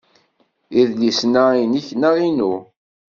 [0.79, 2.55] Idlisen-a, inek neɣ inu?